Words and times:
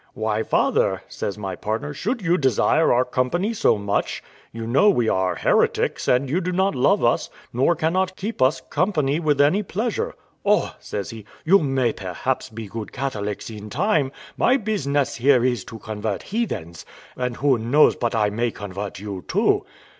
"Why, 0.15 0.41
father," 0.41 1.03
says 1.07 1.37
my 1.37 1.55
partner, 1.55 1.93
"should 1.93 2.23
you 2.23 2.35
desire 2.35 2.91
our 2.91 3.05
company 3.05 3.53
so 3.53 3.77
much? 3.77 4.23
you 4.51 4.65
know 4.65 4.89
we 4.89 5.07
are 5.07 5.35
heretics, 5.35 6.07
and 6.07 6.27
you 6.27 6.41
do 6.41 6.51
not 6.51 6.73
love 6.73 7.03
us, 7.05 7.29
nor 7.53 7.75
cannot 7.75 8.15
keep 8.15 8.41
us 8.41 8.61
company 8.61 9.19
with 9.19 9.39
any 9.39 9.61
pleasure." 9.61 10.15
"Oh," 10.43 10.73
says 10.79 11.11
he, 11.11 11.25
"you 11.45 11.59
may 11.59 11.93
perhaps 11.93 12.49
be 12.49 12.65
good 12.65 12.91
Catholics 12.91 13.51
in 13.51 13.69
time; 13.69 14.11
my 14.37 14.57
business 14.57 15.17
here 15.17 15.45
is 15.45 15.63
to 15.65 15.77
convert 15.77 16.23
heathens, 16.23 16.83
and 17.15 17.37
who 17.37 17.59
knows 17.59 17.95
but 17.95 18.15
I 18.15 18.31
may 18.31 18.49
convert 18.49 18.97
you 18.99 19.23
too?" 19.27 19.65